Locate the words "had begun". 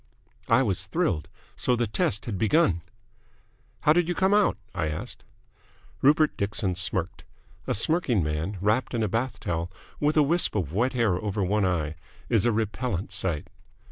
2.25-2.81